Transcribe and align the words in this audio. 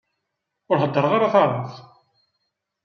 Ur 0.69 0.77
heddreɣ 0.79 1.11
ara 1.13 1.33
taɛrabt. 1.33 1.73